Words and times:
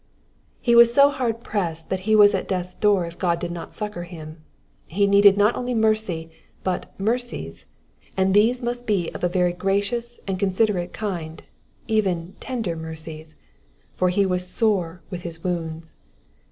'*^ 0.01 0.03
He 0.59 0.73
was 0.73 0.91
so 0.91 1.11
bard 1.11 1.43
pressed 1.43 1.91
that 1.91 1.99
he 2.09 2.15
was 2.15 2.33
at 2.33 2.47
death's 2.47 2.73
door 2.73 3.05
if 3.05 3.19
God 3.19 3.37
did 3.37 3.51
not 3.51 3.75
succour 3.75 4.01
him. 4.01 4.41
He 4.87 5.05
needed 5.05 5.37
not 5.37 5.55
only 5.55 5.75
mercy, 5.75 6.31
but 6.63 6.91
*' 6.95 6.97
mercies," 7.09 7.67
and 8.17 8.33
these 8.33 8.63
must 8.63 8.87
be 8.87 9.11
of 9.11 9.23
a 9.23 9.29
very 9.29 9.53
gra 9.53 9.79
cious 9.79 10.19
and 10.25 10.39
considerate 10.39 10.91
kind, 10.91 11.43
even 11.87 12.33
tender 12.39 12.75
mercies," 12.75 13.35
for 13.93 14.09
he 14.09 14.25
was 14.25 14.47
sore 14.47 15.03
with 15.11 15.21
his 15.21 15.43
wounds. 15.43 15.93